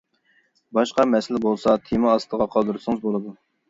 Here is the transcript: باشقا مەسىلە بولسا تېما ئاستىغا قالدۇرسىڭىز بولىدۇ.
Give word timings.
باشقا 0.77 1.05
مەسىلە 1.11 1.43
بولسا 1.45 1.79
تېما 1.87 2.13
ئاستىغا 2.17 2.53
قالدۇرسىڭىز 2.57 3.09
بولىدۇ. 3.09 3.41